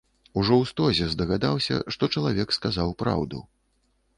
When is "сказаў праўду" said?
2.59-3.45